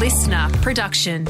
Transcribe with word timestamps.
listener 0.00 0.48
production. 0.62 1.26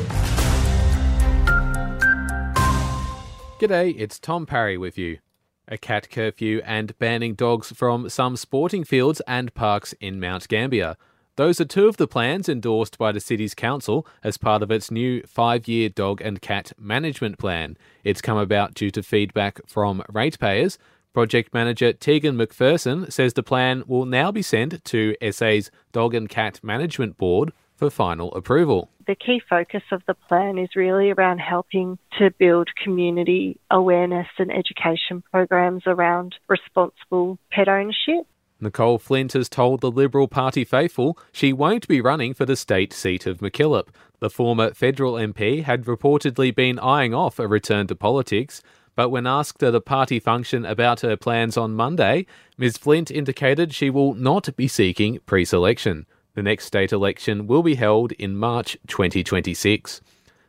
G'day, 3.58 3.96
it's 3.98 4.20
Tom 4.20 4.46
Parry 4.46 4.78
with 4.78 4.96
you. 4.96 5.18
A 5.66 5.76
cat 5.76 6.08
curfew 6.08 6.62
and 6.64 6.96
banning 7.00 7.34
dogs 7.34 7.72
from 7.72 8.08
some 8.08 8.36
sporting 8.36 8.84
fields 8.84 9.20
and 9.26 9.52
parks 9.54 9.92
in 9.94 10.20
Mount 10.20 10.46
Gambier. 10.46 10.94
Those 11.34 11.60
are 11.60 11.64
two 11.64 11.88
of 11.88 11.96
the 11.96 12.06
plans 12.06 12.48
endorsed 12.48 12.96
by 12.96 13.10
the 13.10 13.18
city's 13.18 13.56
council 13.56 14.06
as 14.22 14.38
part 14.38 14.62
of 14.62 14.70
its 14.70 14.88
new 14.88 15.24
five 15.24 15.66
year 15.66 15.88
dog 15.88 16.20
and 16.20 16.40
cat 16.40 16.72
management 16.78 17.38
plan. 17.38 17.76
It's 18.04 18.22
come 18.22 18.38
about 18.38 18.74
due 18.74 18.92
to 18.92 19.02
feedback 19.02 19.58
from 19.66 20.04
ratepayers. 20.08 20.78
Project 21.12 21.52
manager 21.52 21.92
Tegan 21.92 22.36
McPherson 22.36 23.12
says 23.12 23.32
the 23.32 23.42
plan 23.42 23.82
will 23.88 24.04
now 24.04 24.30
be 24.30 24.42
sent 24.42 24.84
to 24.84 25.16
SA's 25.32 25.72
Dog 25.90 26.14
and 26.14 26.28
Cat 26.28 26.60
Management 26.62 27.16
Board 27.16 27.52
for 27.80 27.90
final 27.90 28.32
approval 28.34 28.90
the 29.10 29.16
key 29.16 29.42
focus 29.50 29.82
of 29.90 30.02
the 30.06 30.14
plan 30.14 30.56
is 30.56 30.76
really 30.76 31.10
around 31.10 31.38
helping 31.38 31.98
to 32.16 32.30
build 32.38 32.68
community 32.80 33.58
awareness 33.68 34.28
and 34.38 34.52
education 34.52 35.20
programs 35.32 35.82
around 35.84 36.36
responsible 36.48 37.36
pet 37.50 37.66
ownership. 37.66 38.24
Nicole 38.60 38.98
Flint 38.98 39.32
has 39.32 39.48
told 39.48 39.80
the 39.80 39.90
Liberal 39.90 40.28
Party 40.28 40.64
faithful 40.64 41.18
she 41.32 41.52
won't 41.52 41.88
be 41.88 42.00
running 42.00 42.34
for 42.34 42.46
the 42.46 42.54
state 42.54 42.92
seat 42.92 43.26
of 43.26 43.38
MacKillop. 43.38 43.88
The 44.20 44.30
former 44.30 44.72
federal 44.74 45.14
MP 45.14 45.64
had 45.64 45.86
reportedly 45.86 46.54
been 46.54 46.78
eyeing 46.78 47.12
off 47.12 47.40
a 47.40 47.48
return 47.48 47.88
to 47.88 47.96
politics, 47.96 48.62
but 48.94 49.08
when 49.08 49.26
asked 49.26 49.60
at 49.64 49.74
a 49.74 49.80
party 49.80 50.20
function 50.20 50.64
about 50.64 51.00
her 51.00 51.16
plans 51.16 51.56
on 51.56 51.74
Monday, 51.74 52.26
Ms. 52.56 52.76
Flint 52.76 53.10
indicated 53.10 53.74
she 53.74 53.90
will 53.90 54.14
not 54.14 54.54
be 54.54 54.68
seeking 54.68 55.18
pre 55.26 55.44
selection. 55.44 56.06
The 56.40 56.44
next 56.44 56.64
state 56.64 56.90
election 56.90 57.46
will 57.46 57.62
be 57.62 57.74
held 57.74 58.12
in 58.12 58.34
March 58.34 58.78
2026. 58.86 60.00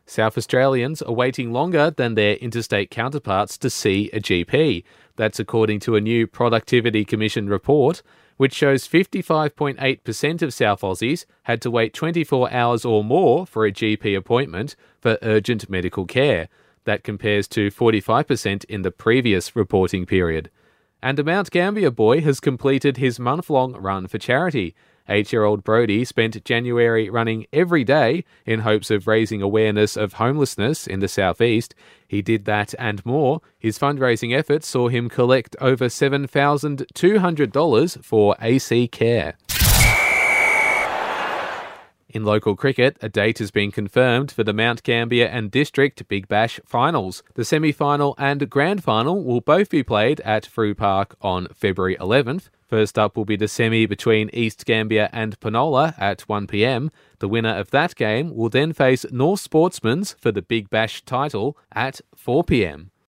South 0.06 0.38
Australians 0.38 1.02
are 1.02 1.12
waiting 1.12 1.52
longer 1.52 1.90
than 1.90 2.14
their 2.14 2.36
interstate 2.36 2.90
counterparts 2.90 3.58
to 3.58 3.68
see 3.68 4.08
a 4.14 4.18
GP. 4.18 4.84
That's 5.16 5.38
according 5.38 5.80
to 5.80 5.94
a 5.94 6.00
new 6.00 6.26
Productivity 6.26 7.04
Commission 7.04 7.46
report, 7.46 8.00
which 8.38 8.54
shows 8.54 8.88
55.8% 8.88 10.40
of 10.40 10.54
South 10.54 10.80
Aussies 10.80 11.26
had 11.42 11.60
to 11.60 11.70
wait 11.70 11.92
24 11.92 12.50
hours 12.50 12.86
or 12.86 13.04
more 13.04 13.44
for 13.44 13.66
a 13.66 13.70
GP 13.70 14.16
appointment 14.16 14.74
for 14.98 15.18
urgent 15.20 15.68
medical 15.68 16.06
care. 16.06 16.48
That 16.84 17.04
compares 17.04 17.46
to 17.48 17.70
45% 17.70 18.64
in 18.64 18.80
the 18.80 18.90
previous 18.90 19.54
reporting 19.54 20.06
period. 20.06 20.48
And 21.02 21.18
a 21.18 21.24
Mount 21.24 21.50
Gambier 21.50 21.90
boy 21.90 22.22
has 22.22 22.40
completed 22.40 22.96
his 22.96 23.20
month 23.20 23.50
long 23.50 23.74
run 23.74 24.06
for 24.06 24.16
charity. 24.16 24.74
Eight 25.08 25.32
year 25.32 25.44
old 25.44 25.64
Brody 25.64 26.04
spent 26.04 26.44
January 26.44 27.08
running 27.10 27.46
every 27.52 27.82
day 27.84 28.24
in 28.46 28.60
hopes 28.60 28.90
of 28.90 29.06
raising 29.06 29.42
awareness 29.42 29.96
of 29.96 30.14
homelessness 30.14 30.86
in 30.86 31.00
the 31.00 31.08
southeast. 31.08 31.74
He 32.06 32.22
did 32.22 32.44
that 32.44 32.74
and 32.78 33.04
more. 33.04 33.40
His 33.58 33.76
fundraising 33.78 34.32
efforts 34.36 34.68
saw 34.68 34.88
him 34.88 35.08
collect 35.08 35.56
over 35.60 35.86
$7,200 35.86 38.04
for 38.04 38.36
AC 38.40 38.86
Care. 38.88 39.34
In 42.12 42.24
local 42.24 42.56
cricket, 42.56 42.98
a 43.00 43.08
date 43.08 43.38
has 43.38 43.50
been 43.50 43.70
confirmed 43.70 44.30
for 44.30 44.44
the 44.44 44.52
Mount 44.52 44.82
Gambier 44.82 45.24
and 45.24 45.50
District 45.50 46.06
Big 46.08 46.28
Bash 46.28 46.60
finals. 46.66 47.22
The 47.36 47.44
semi 47.44 47.72
final 47.72 48.14
and 48.18 48.50
grand 48.50 48.84
final 48.84 49.24
will 49.24 49.40
both 49.40 49.70
be 49.70 49.82
played 49.82 50.20
at 50.20 50.44
Frew 50.44 50.74
Park 50.74 51.16
on 51.22 51.48
February 51.54 51.96
11th. 51.96 52.50
First 52.68 52.98
up 52.98 53.16
will 53.16 53.24
be 53.24 53.36
the 53.36 53.48
semi 53.48 53.86
between 53.86 54.28
East 54.34 54.66
Gambier 54.66 55.08
and 55.10 55.40
Penola 55.40 55.94
at 55.98 56.26
1pm. 56.28 56.90
The 57.20 57.28
winner 57.28 57.54
of 57.56 57.70
that 57.70 57.96
game 57.96 58.36
will 58.36 58.50
then 58.50 58.74
face 58.74 59.06
North 59.10 59.40
Sportsman's 59.40 60.14
for 60.20 60.30
the 60.30 60.42
Big 60.42 60.68
Bash 60.68 61.02
title 61.06 61.56
at 61.74 62.02
4pm. 62.14 62.91